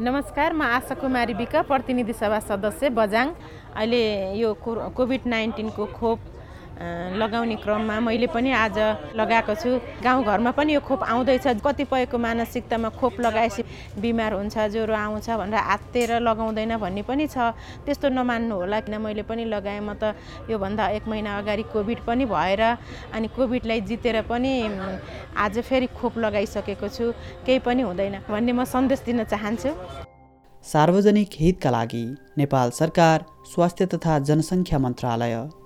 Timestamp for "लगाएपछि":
13.20-13.62